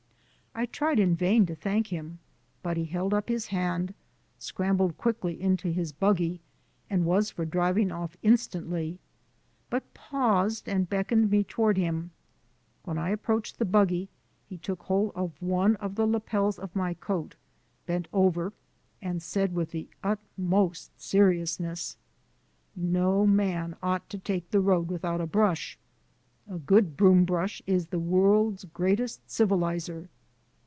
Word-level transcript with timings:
I 0.53 0.65
tried 0.65 0.99
in 0.99 1.15
vain 1.15 1.45
to 1.45 1.55
thank 1.55 1.87
him, 1.87 2.19
but 2.61 2.75
he 2.75 2.83
held 2.83 3.13
up 3.13 3.29
his 3.29 3.47
hand, 3.47 3.93
scrambled 4.37 4.97
quickly 4.97 5.41
into 5.41 5.69
his 5.69 5.93
buggy, 5.93 6.41
and 6.89 7.05
was 7.05 7.31
for 7.31 7.45
driving 7.45 7.89
off 7.89 8.17
instantly, 8.21 8.99
but 9.69 9.93
paused 9.93 10.67
and 10.67 10.89
beckoned 10.89 11.31
me 11.31 11.45
toward 11.45 11.77
him. 11.77 12.11
When 12.83 12.97
I 12.97 13.11
approached 13.11 13.59
the 13.59 13.65
buggy, 13.65 14.09
he 14.45 14.57
took 14.57 14.83
hold 14.83 15.13
of 15.15 15.41
one 15.41 15.77
the 15.81 16.05
lapels 16.05 16.59
of 16.59 16.75
my 16.75 16.95
coat, 16.95 17.37
bent 17.85 18.09
over, 18.11 18.51
and 19.01 19.23
said 19.23 19.55
with 19.55 19.71
the 19.71 19.87
utmost 20.03 20.91
seriousness: 21.01 21.95
"No 22.75 23.25
man 23.25 23.77
ought 23.81 24.09
to 24.09 24.17
take 24.17 24.51
the 24.51 24.59
road 24.59 24.89
without 24.89 25.21
a 25.21 25.25
brush. 25.27 25.79
A 26.49 26.59
good 26.59 26.97
broom 26.97 27.23
brush 27.23 27.61
is 27.65 27.87
the 27.87 27.99
world's 28.01 28.65
greatest 28.65 29.21
civilizer. 29.31 30.09